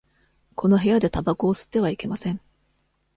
[0.55, 2.41] この部屋でたばこを吸ってはいけません。